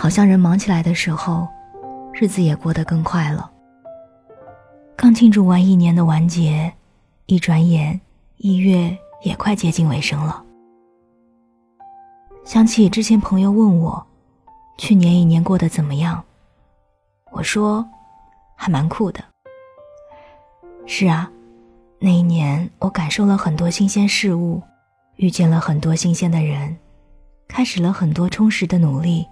[0.00, 1.46] 好像人忙起来的时候，
[2.14, 3.50] 日子也过得更快了。
[4.96, 6.72] 刚庆祝完一年的完结，
[7.26, 8.00] 一转眼
[8.38, 10.42] 一月也快接近尾声了。
[12.46, 14.06] 想起之前朋友问我，
[14.78, 16.24] 去年一年过得怎么样？
[17.30, 17.86] 我说，
[18.56, 19.22] 还蛮酷的。
[20.86, 21.30] 是啊，
[21.98, 24.62] 那一年我感受了很多新鲜事物，
[25.16, 26.74] 遇见了很多新鲜的人，
[27.46, 29.26] 开始了很多充实的努力，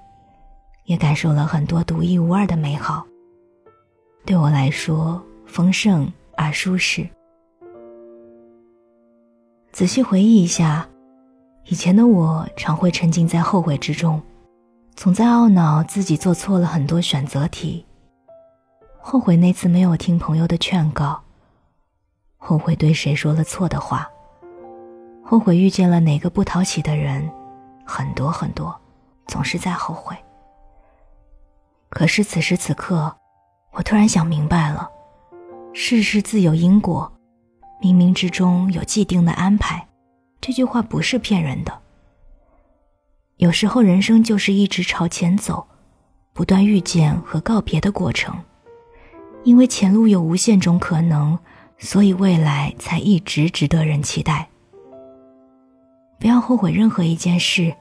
[0.88, 3.06] 也感受了很多独一无二的美好。
[4.24, 7.06] 对我来说，丰盛而舒适。
[9.70, 10.88] 仔细回忆一下，
[11.66, 14.20] 以前的我常会沉浸在后悔之中，
[14.96, 17.84] 总在懊恼自己做错了很多选择题，
[18.98, 21.20] 后悔那次没有听朋友的劝告。
[22.38, 24.09] 后悔对谁说了错的话，
[25.23, 27.30] 后悔遇见了哪个不讨喜的人，
[27.84, 28.74] 很多很多，
[29.27, 30.16] 总是在后悔。
[31.88, 33.16] 可是此时此刻，
[33.73, 34.88] 我突然想明白了，
[35.73, 37.10] 世事自有因果，
[37.82, 39.87] 冥冥之中有既定的安排，
[40.40, 41.79] 这句话不是骗人的。
[43.37, 45.66] 有时候人生就是一直朝前走，
[46.32, 48.37] 不断遇见和告别的过程，
[49.45, 51.38] 因为前路有无限种可能。
[51.80, 54.49] 所以未来才一直值得人期待。
[56.18, 57.73] 不要后悔任何一件事，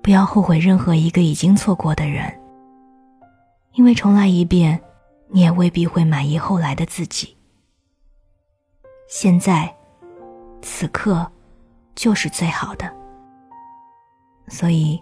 [0.00, 2.32] 不要后悔任何一个已经错过的人。
[3.74, 4.80] 因为重来一遍，
[5.28, 7.36] 你也未必会满意后来的自己。
[9.08, 9.74] 现在，
[10.62, 11.30] 此刻，
[11.94, 12.90] 就是最好的。
[14.48, 15.00] 所以，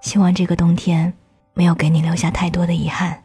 [0.00, 1.12] 希望这个冬天
[1.54, 3.22] 没有给你留下太多的遗憾。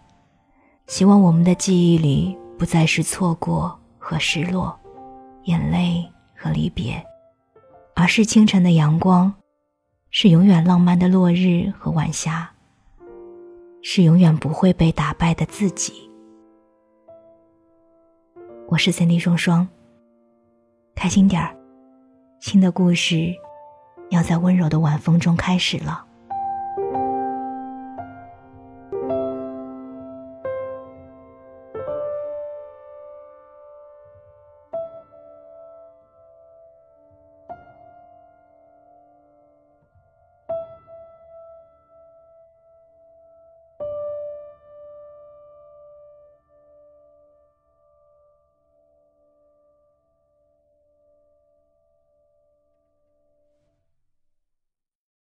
[0.88, 3.78] 希望我们的记忆里不再是错过。
[4.10, 4.80] 和失落，
[5.44, 7.06] 眼泪和离别，
[7.94, 9.34] 而是清晨的阳光，
[10.12, 12.50] 是永远浪漫的落日和晚霞，
[13.82, 15.94] 是永远不会被打败的自己。
[18.68, 19.68] 我是三弟双双，
[20.94, 21.56] 开心点儿，
[22.40, 23.34] 新的故事
[24.10, 26.06] 要在温柔的晚风中开始了。